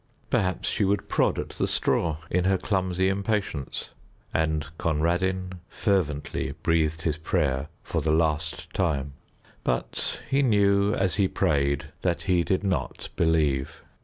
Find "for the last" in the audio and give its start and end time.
7.83-8.73